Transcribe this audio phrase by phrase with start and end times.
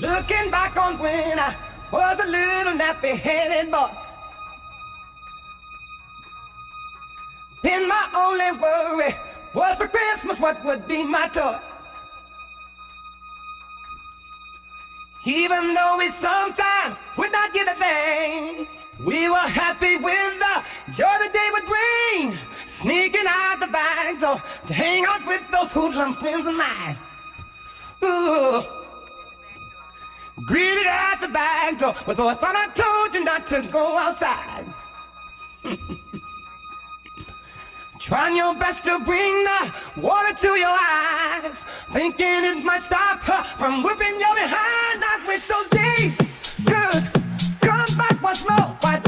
[0.00, 1.54] Looking back on when I
[1.92, 3.88] was a little nappy headed boy.
[7.62, 9.14] Then my only worry
[9.54, 11.58] was for Christmas what would be my toy.
[15.26, 18.66] Even though we sometimes would not get a thing,
[19.06, 22.32] we were happy with the joy the day would bring.
[22.66, 26.98] Sneaking out the back door to hang out with those hoodlum friends of mine.
[28.02, 28.83] Ooh.
[30.46, 33.96] Greeted at the back door, but boy, I thought I told you not to go
[33.96, 34.66] outside.
[37.98, 43.42] Trying your best to bring the water to your eyes, thinking it might stop her
[43.56, 45.02] from whipping your behind.
[45.02, 46.18] I wish those days
[46.66, 47.08] could
[47.62, 48.76] come back once more.
[48.80, 48.98] Why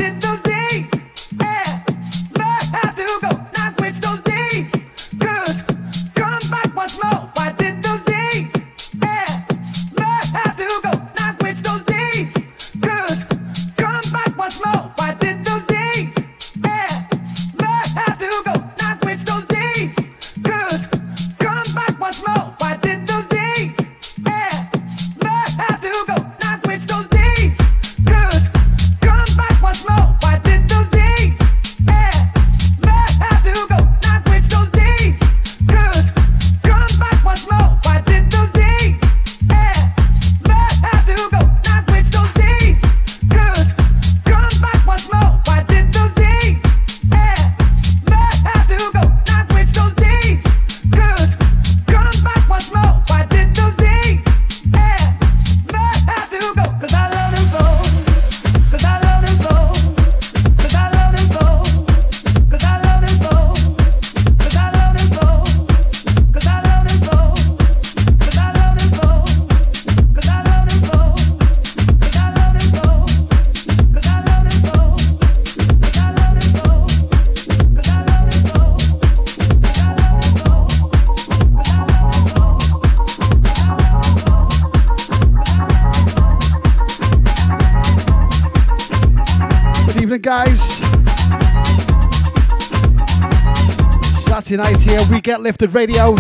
[94.57, 96.13] Saturday night here, we get lifted radio.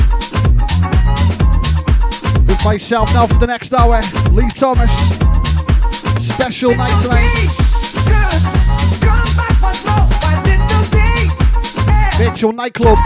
[2.45, 4.01] With myself now for the next hour,
[4.33, 4.93] Lee Thomas.
[6.21, 7.49] Special night tonight.
[12.19, 12.99] Virtual nightclub.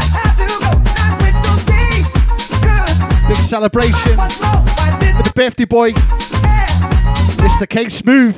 [3.29, 5.93] Big celebration with the birthday boy,
[7.43, 7.69] Mr.
[7.69, 8.35] K-Smoov.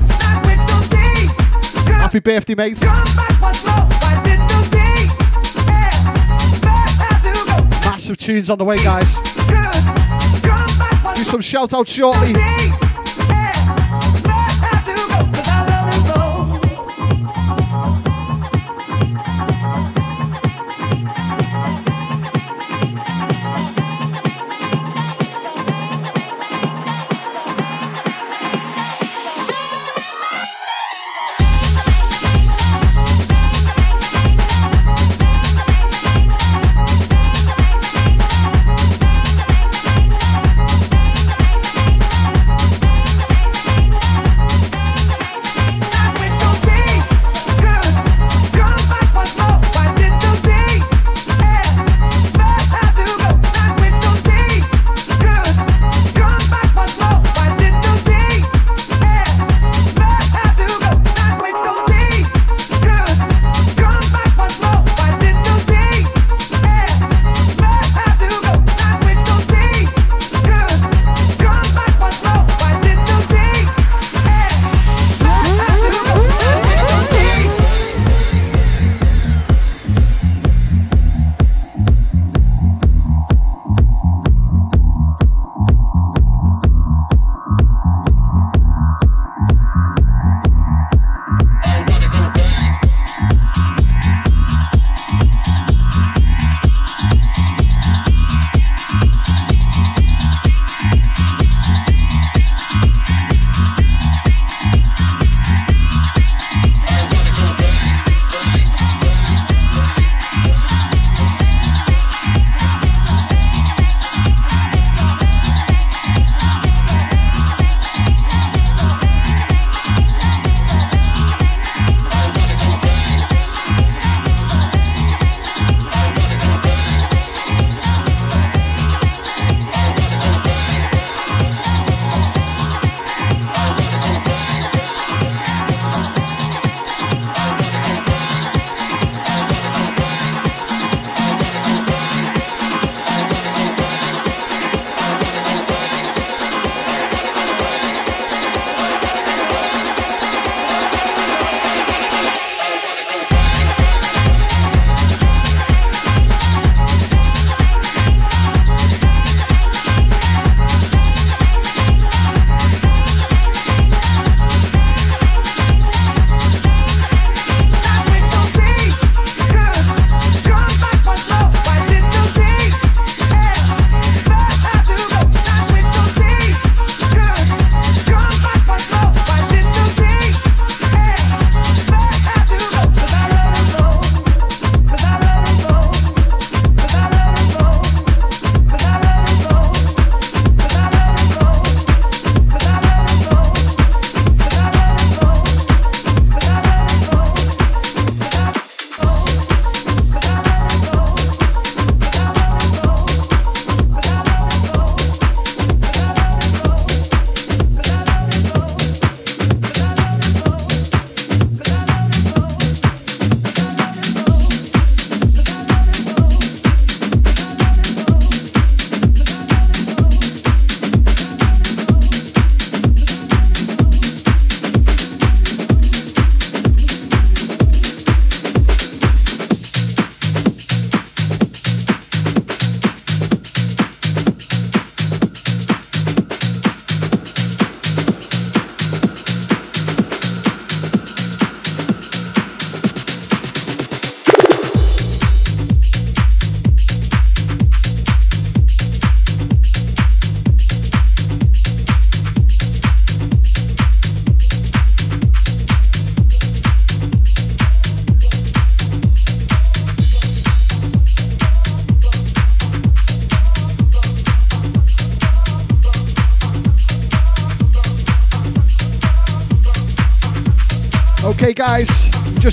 [1.87, 3.32] Happy birthday, mate.
[8.13, 9.15] Massive tunes on the way, guys.
[11.17, 12.35] Do some shout outs shortly.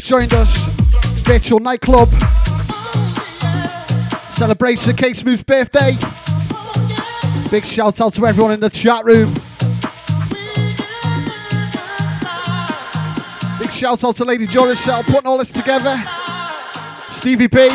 [0.09, 0.57] Joined us.
[1.21, 2.09] Virtual nightclub.
[4.31, 5.91] Celebration of K-Smoov's birthday.
[7.51, 9.31] Big shout out to everyone in the chat room.
[13.59, 16.01] Big shout out to Lady Joricel putting all this together.
[17.11, 17.69] Stevie B.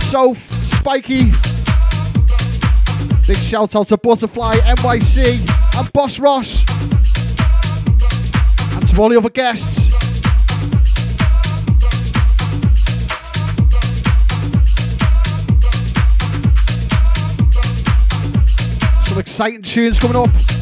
[0.00, 1.26] Soph, Spiky.
[3.24, 6.64] Big shout out to Butterfly, NYC, and Boss Ross.
[8.74, 9.79] And to all the other guests.
[19.20, 20.59] Exciting tunes coming up.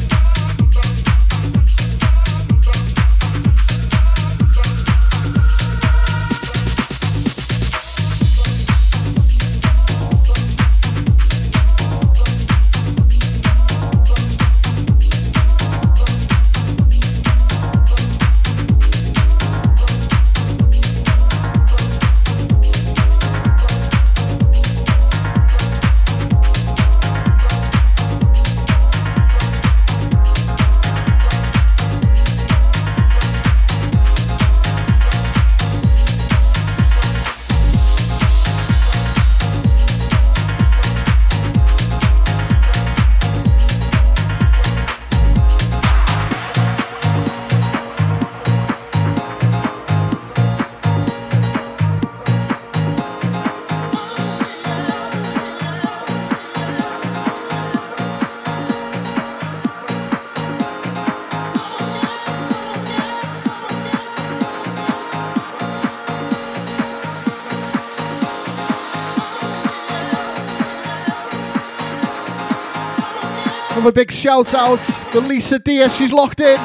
[73.89, 74.79] A big shout out
[75.11, 76.59] to Lisa Diaz, she's locked in.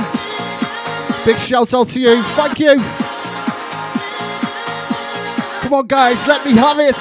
[1.25, 2.75] Big shout out to you, thank you.
[5.63, 6.99] Come on, guys, let me have it.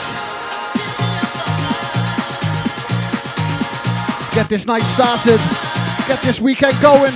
[4.17, 7.11] Let's get this night started, Let's get this weekend going.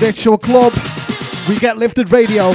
[0.00, 0.72] Virtual Club,
[1.48, 2.52] we get lifted radio.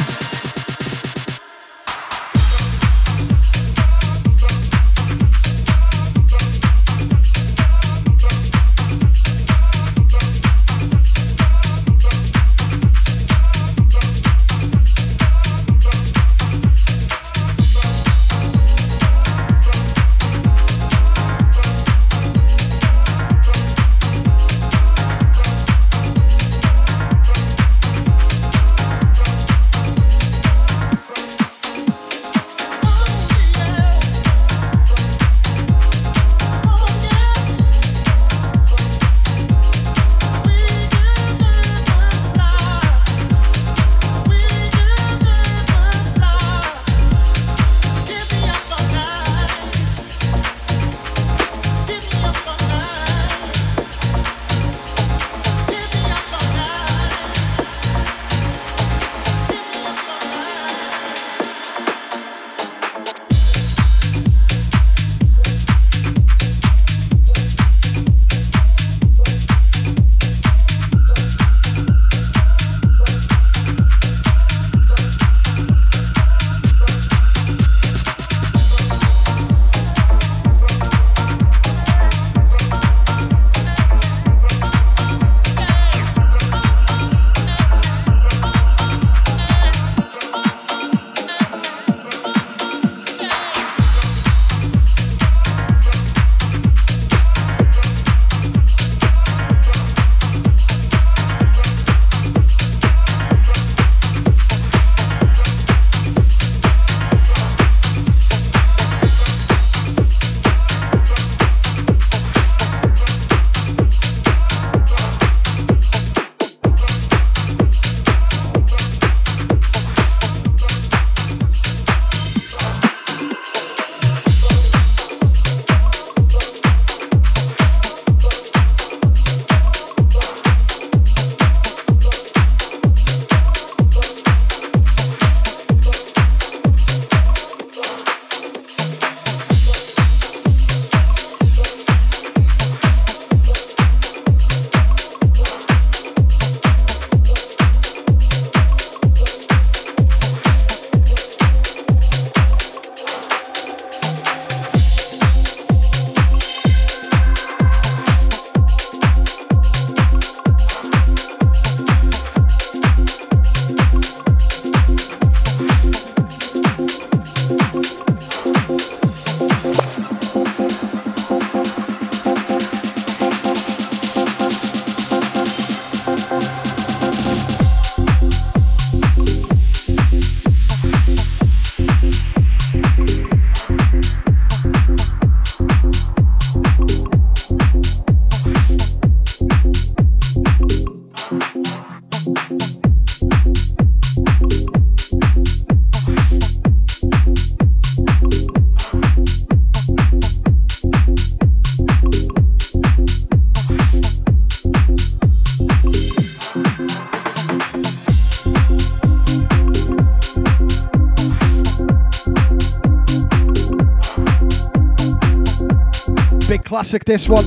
[216.69, 217.45] Classic, this one.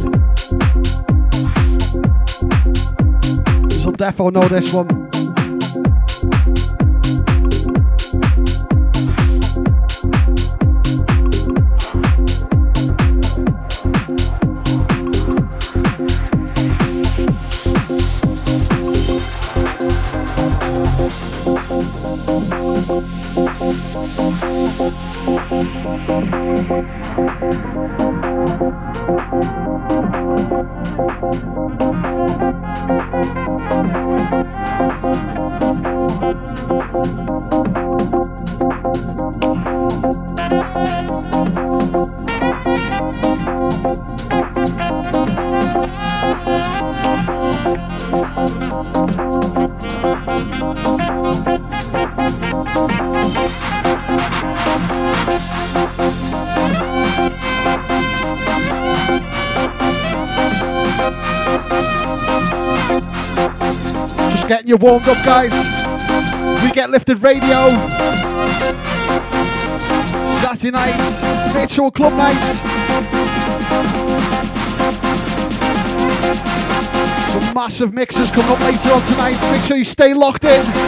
[3.70, 5.01] Some defo know this one.
[64.72, 65.52] You warmed up, guys.
[66.64, 67.68] We get lifted radio.
[70.40, 72.42] Saturday night, virtual club night.
[77.32, 79.52] Some massive mixes coming up later on tonight.
[79.52, 80.81] Make sure you stay locked in.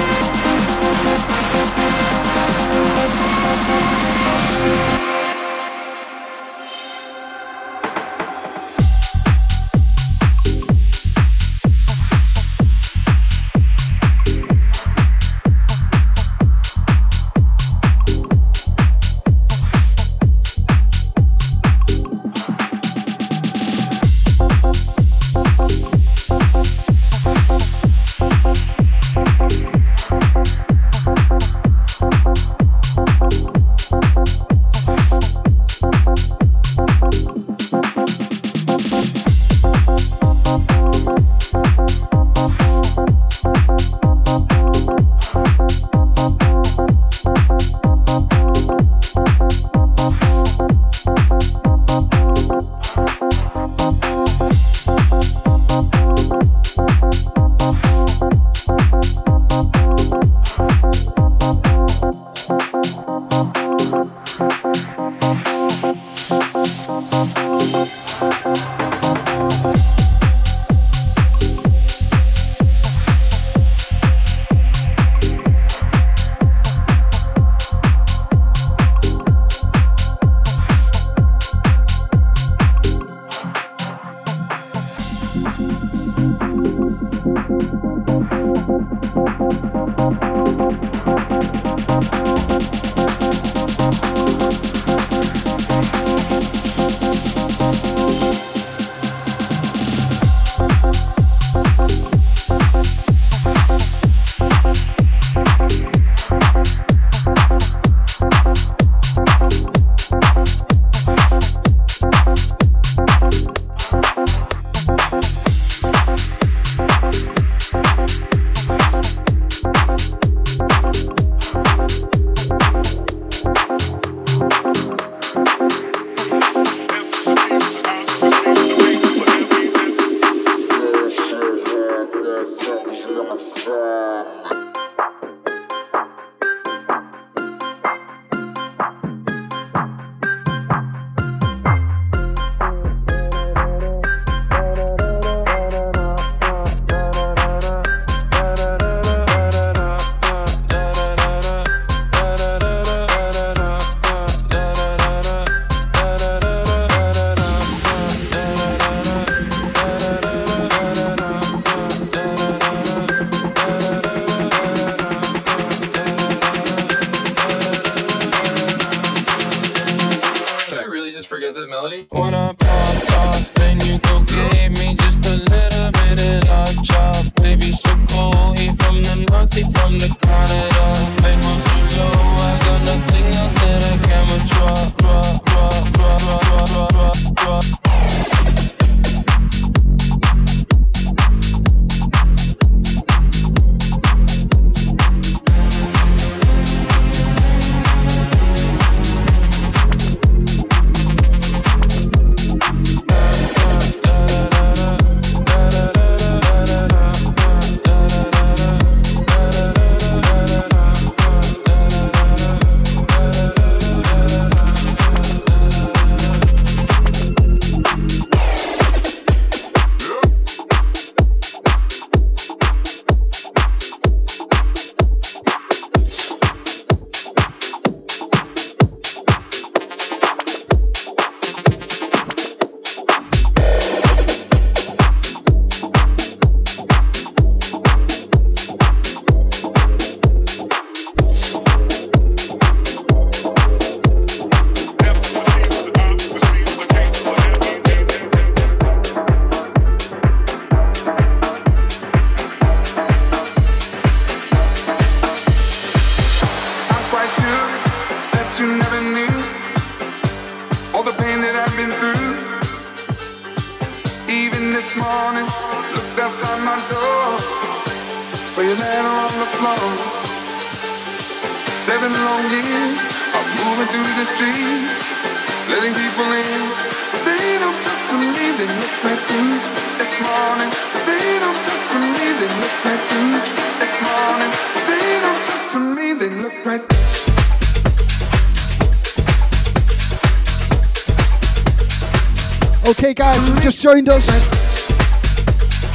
[293.84, 294.26] Joined us.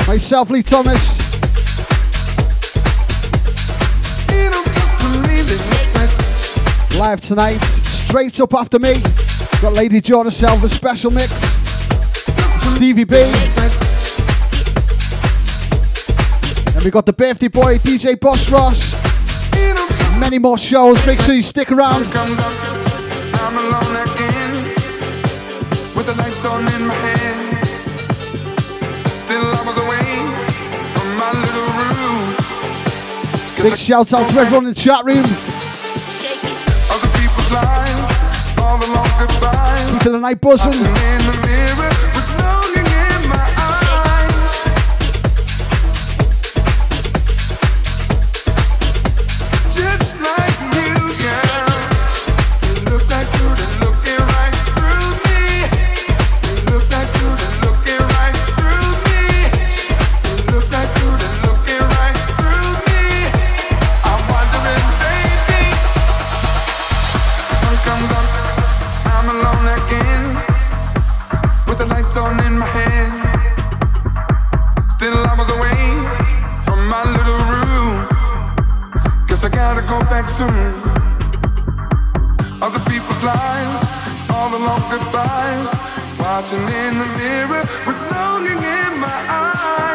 [0.07, 1.17] Myself, Lee Thomas.
[6.99, 9.01] Live tonight, straight up after me.
[9.59, 11.33] Got Lady Jordan Selva special mix.
[12.59, 13.15] Stevie B.
[16.75, 18.93] And we got the birthday boy, DJ Boss Ross.
[20.19, 21.03] Many more shows.
[21.07, 22.05] Make sure you stick around.
[26.05, 27.28] the lights on in my hand.
[29.29, 30.09] Still, I was away
[30.89, 33.69] from my little room.
[33.69, 35.23] Big shouts out to everyone in the chat room.
[36.89, 39.99] Other people's lives, all the long goodbyes.
[39.99, 41.48] Still a night buzzing.
[80.39, 80.51] Just
[88.99, 89.88] my you.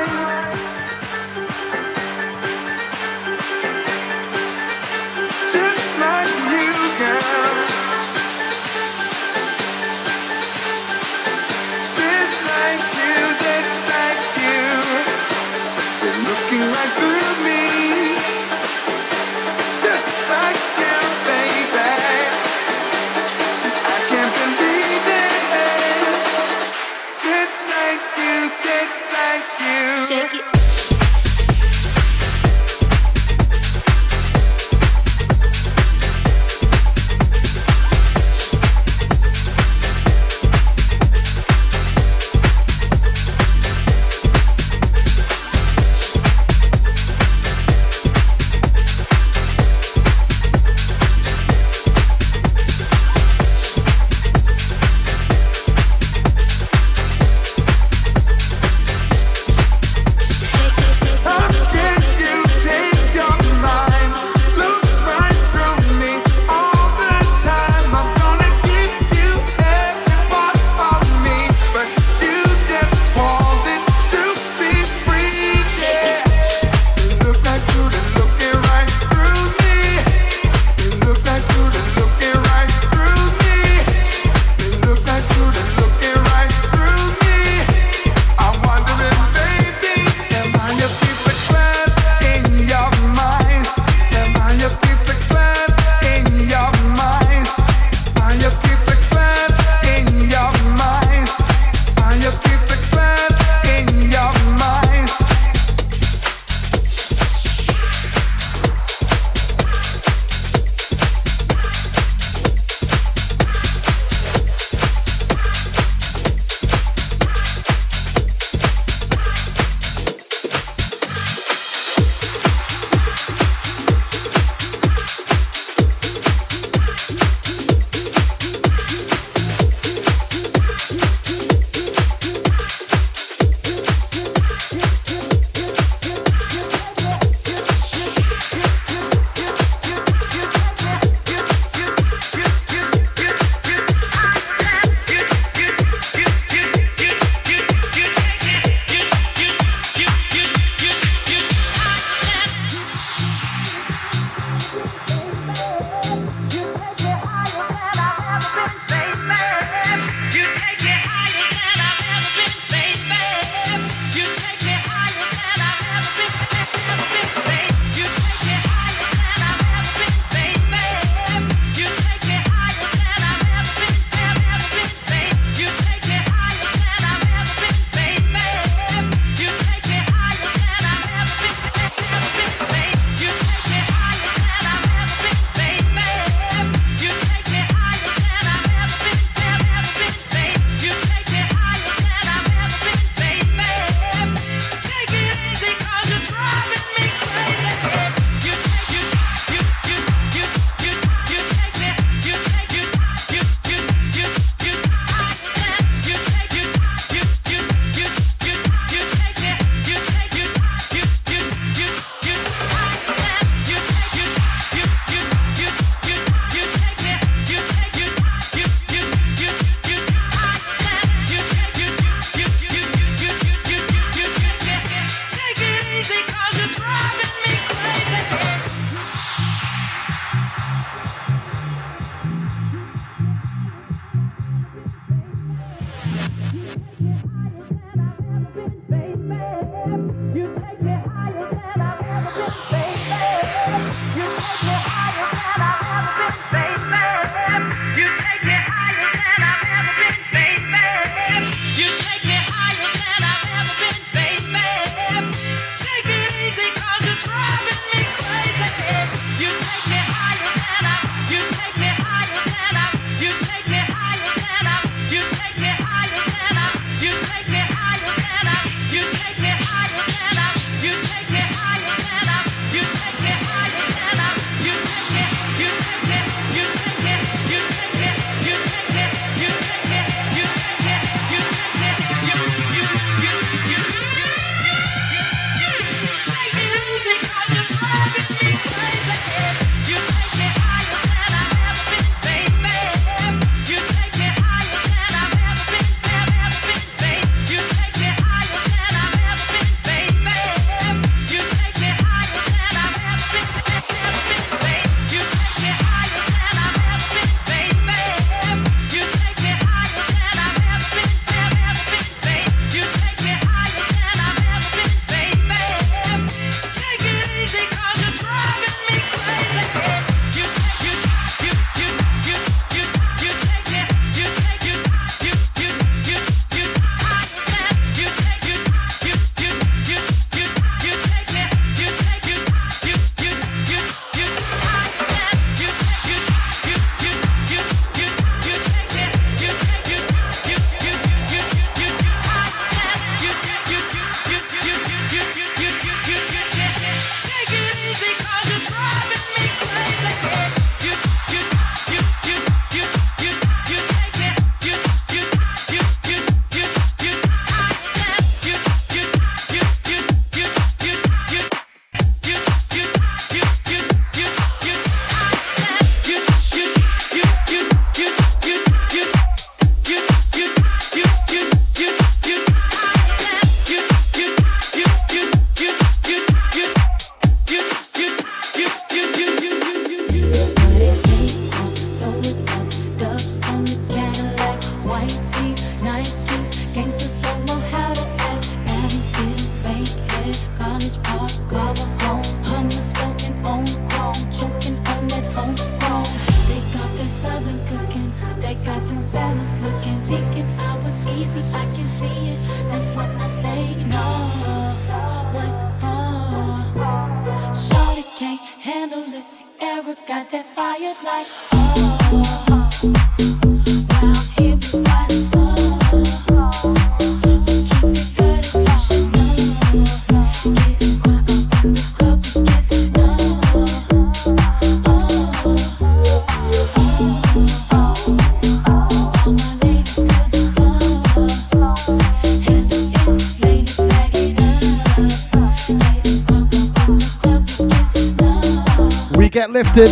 [439.50, 439.88] Lifted.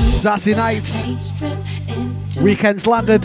[0.00, 0.84] Saturday night.
[2.40, 3.22] Weekends landed.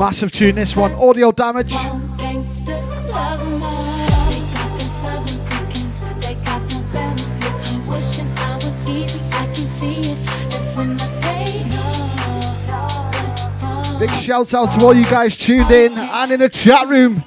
[0.00, 0.92] Massive tune this one.
[0.94, 1.74] Audio damage.
[13.98, 17.24] Big shout out to all you guys tuned in and in the chat room.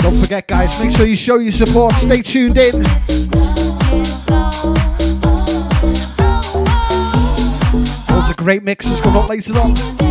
[0.00, 1.94] Don't forget, guys, make sure you show your support.
[1.96, 2.82] Stay tuned in.
[8.08, 10.05] Loads of great mixes coming up later on.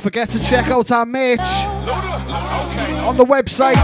[0.00, 1.40] Don't forget to check out our merch
[3.04, 3.74] on the website.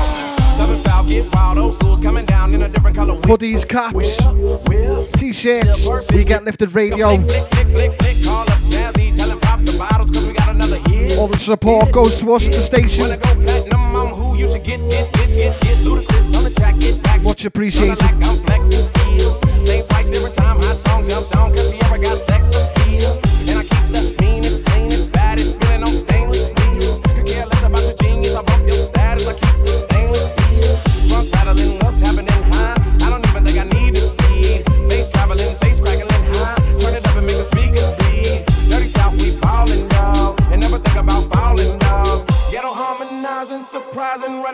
[3.21, 4.17] Hoodies, caps,
[5.19, 7.09] t-shirts, we get lifted radio.
[11.19, 13.11] All the support goes to us at the station.
[17.23, 17.99] Much appreciated.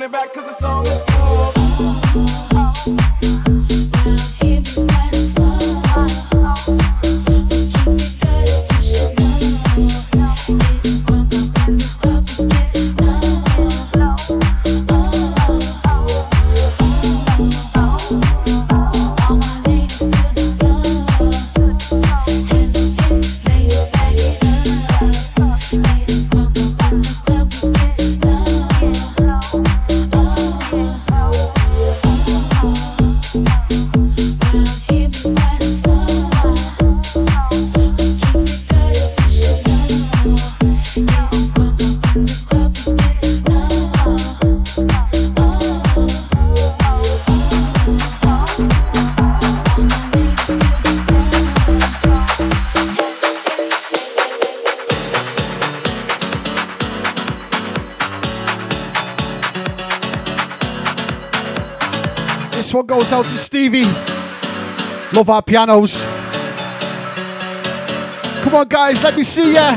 [0.03, 1.03] Running back cause the song is
[2.13, 2.32] cool.
[65.23, 66.03] Love our pianos.
[68.43, 69.77] Come on, guys, let me see ya.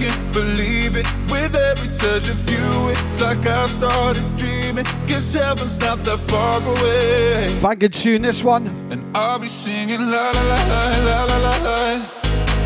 [0.00, 1.06] can believe it.
[1.30, 4.86] With every touch of you, it's like I've started dreaming.
[5.06, 7.60] Guess heaven's not that far away.
[7.60, 8.68] Bang good tune, this one.
[8.90, 10.60] And I'll be singing la la la
[11.06, 11.78] la la la la.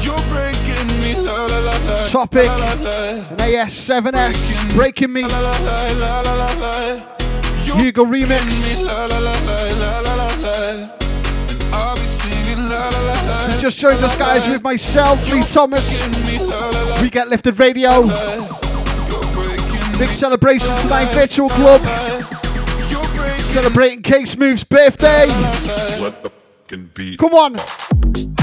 [0.04, 2.06] You're breaking me la la la la.
[2.08, 2.46] Topic.
[2.46, 2.98] La, la, la.
[3.30, 4.72] An AS7S.
[4.74, 5.22] Breaking me.
[5.22, 6.74] La, la, la, la, la, la.
[7.78, 8.46] Hugo remix.
[8.76, 11.04] Me, la, la, la, la, la, la, la.
[11.72, 13.58] I'll be singing la la la la.
[13.58, 15.84] Just joined us guys with myself, Lee Thomas.
[17.04, 18.00] We get lifted radio.
[19.98, 21.82] Big celebration tonight, Virtual Club.
[23.40, 25.28] Celebrating K-Smoov's birthday.
[27.18, 28.33] Come on.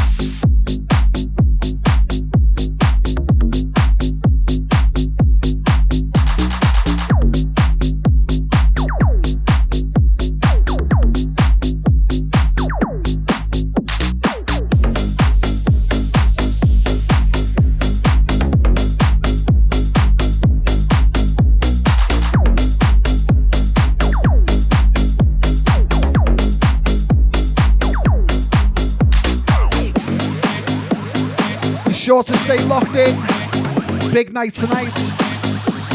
[34.22, 34.94] Big night tonight.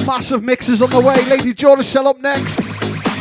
[0.04, 1.14] Massive mixes on the way.
[1.26, 2.60] Lady Jordan up next.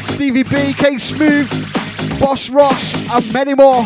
[0.02, 3.86] Stevie B, K-Smoov, Boss Ross, and many more.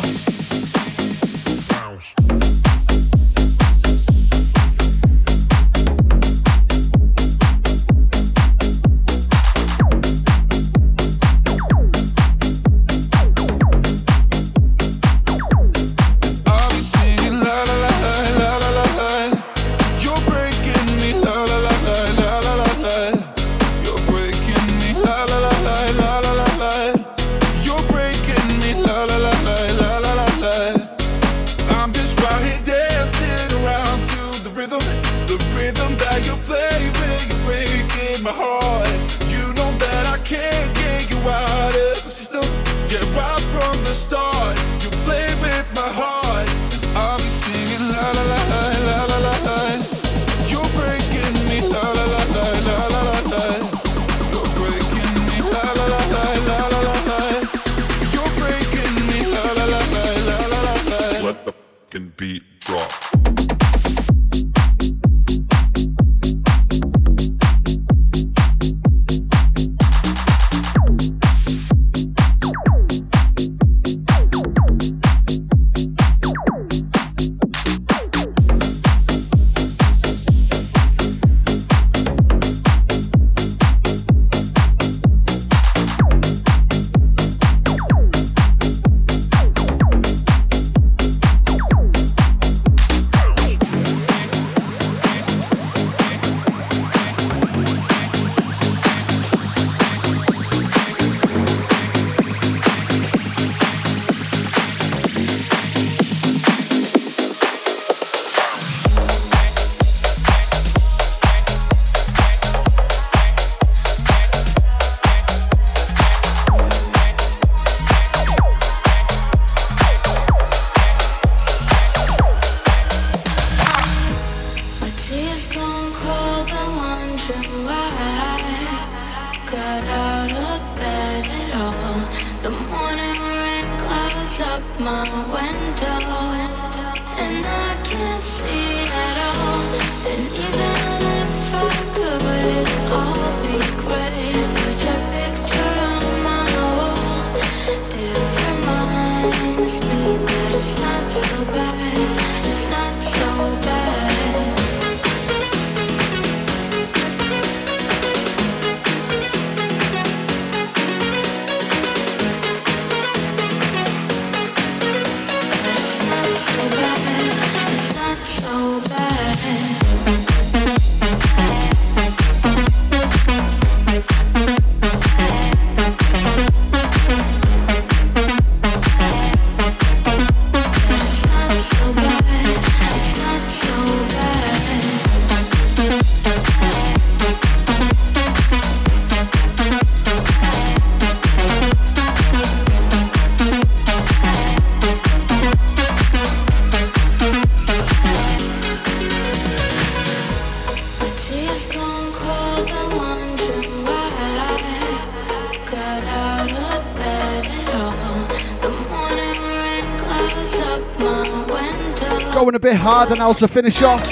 [212.79, 214.05] Going a bit harder now to finish off.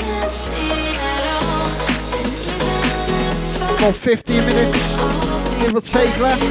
[3.80, 4.96] For 15 minutes,
[5.60, 6.42] give will take left.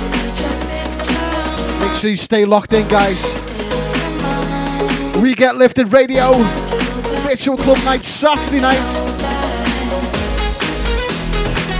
[1.80, 3.22] Make sure you stay locked in, guys.
[5.20, 6.32] We get lifted radio,
[7.26, 8.80] Ritual Club night, Saturday night.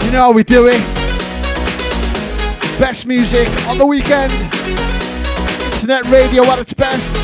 [0.04, 0.80] You know how we do it.
[2.78, 4.32] Best music on the weekend.
[5.74, 7.15] Internet radio at its best.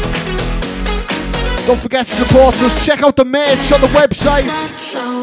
[1.67, 2.85] Don't forget to support us.
[2.85, 5.22] Check out the merch on the website.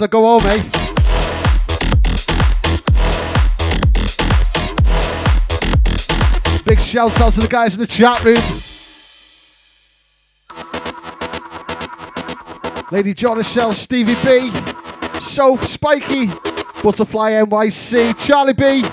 [0.00, 0.62] Harder, go home, eh?
[6.64, 8.36] Big shout out to the guys in the chat room.
[12.92, 14.50] Lady Jonashell, Stevie B,
[15.20, 16.26] Soph, Spiky,
[16.82, 18.84] Butterfly NYC, Charlie B,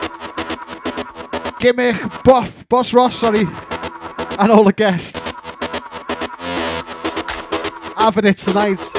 [1.59, 3.47] Gimmick, Buff, Boss Ross, sorry,
[4.39, 5.19] and all the guests.
[7.97, 8.96] Having it tonight.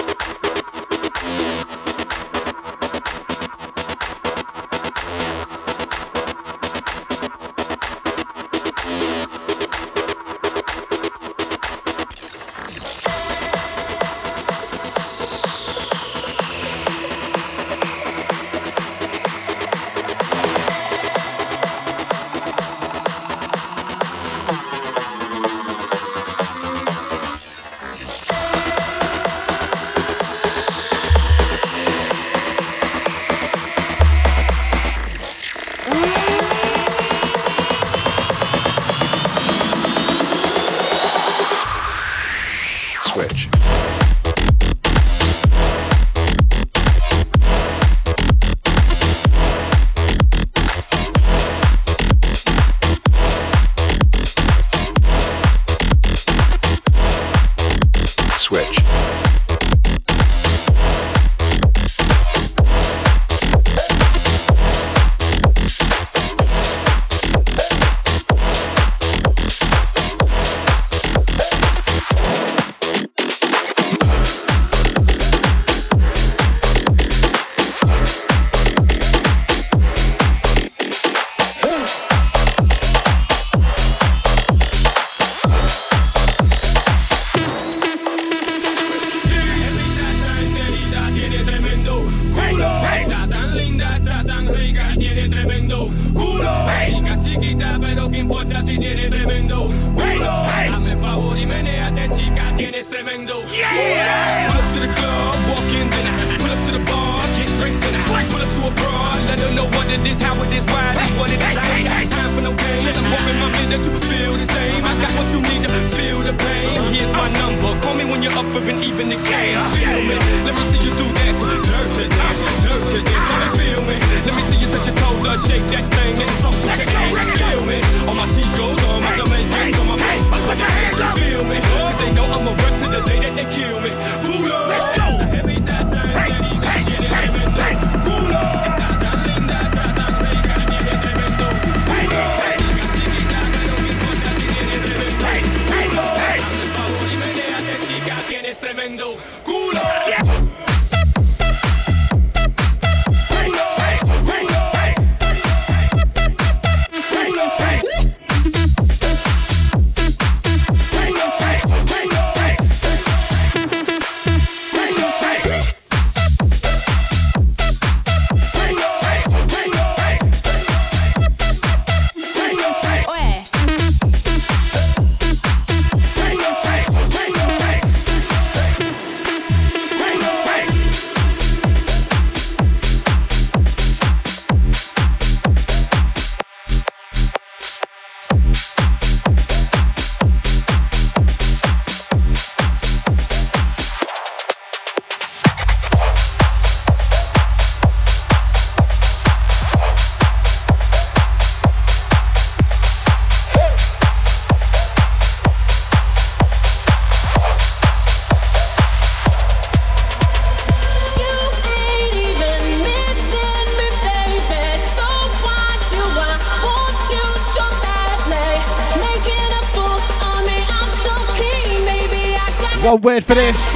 [223.09, 223.68] Word for this.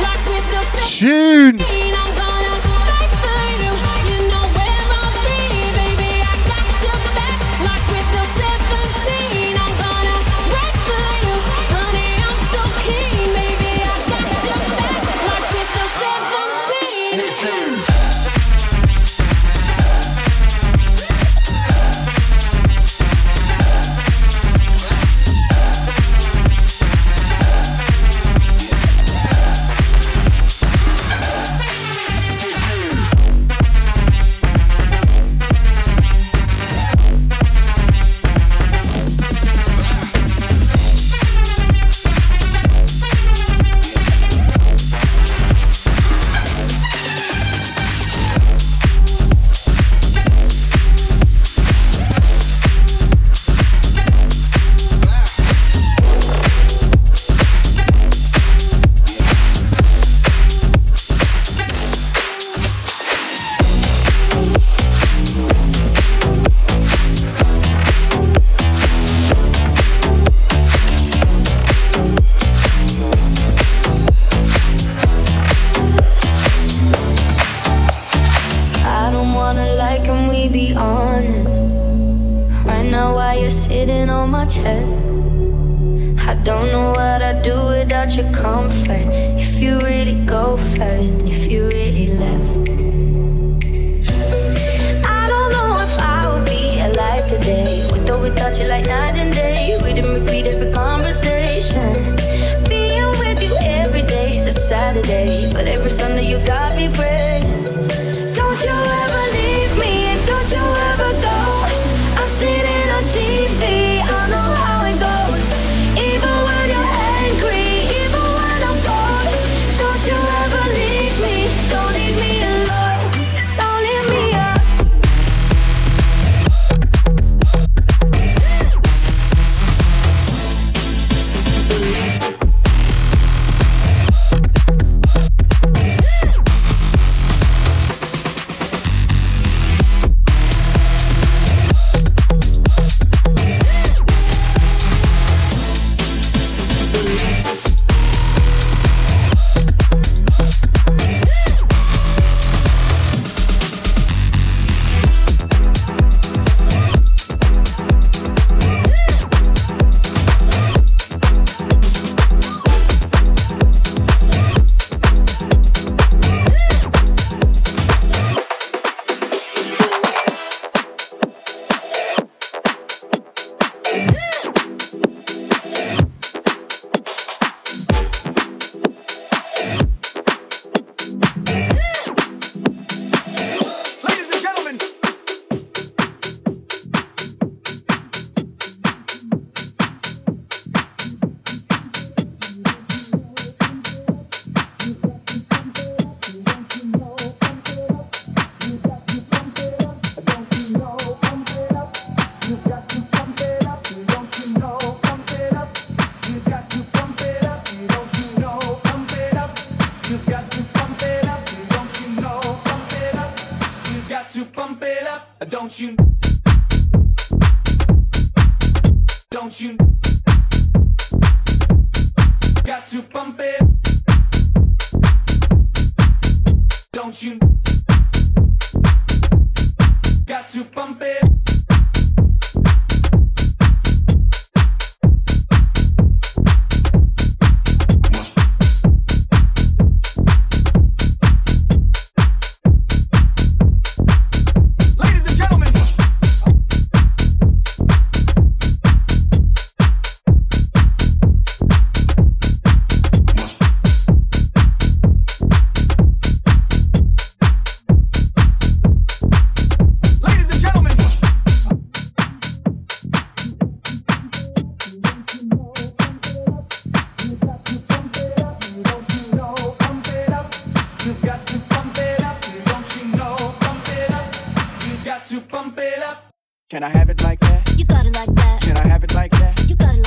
[275.33, 276.29] to pump it up.
[276.69, 277.75] Can I have it like that?
[277.79, 278.61] You got it like that.
[278.61, 279.65] Can I have it like that?
[279.67, 280.02] You got it.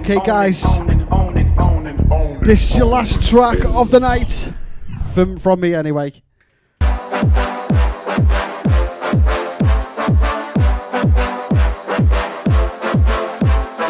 [0.00, 0.62] Okay, guys.
[2.40, 4.48] This is your last track of the night.
[5.12, 6.22] From, from me, anyway.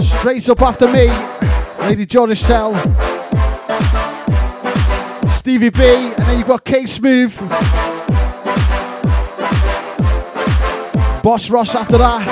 [0.00, 1.08] Straight up after me,
[1.78, 2.74] Lady Jordan Cell,
[5.30, 7.32] Stevie B, and then you've got K-Smoov.
[11.22, 12.26] Boss Ross after that.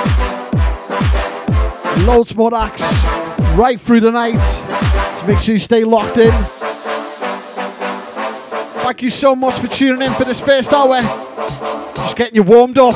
[2.06, 3.27] Loads more acts
[3.59, 4.40] right through the night.
[5.18, 6.30] So make sure you stay locked in.
[8.82, 11.00] Thank you so much for tuning in for this first hour.
[11.96, 12.94] Just getting you warmed up.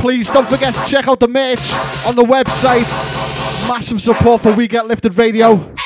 [0.00, 1.72] Please don't forget to check out the merch
[2.06, 2.88] on the website.
[3.68, 5.77] Massive support for We Get Lifted Radio.